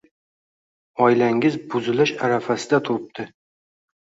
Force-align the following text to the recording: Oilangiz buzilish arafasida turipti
Oilangiz 1.07 1.57
buzilish 1.75 2.15
arafasida 2.29 2.81
turipti 2.89 3.29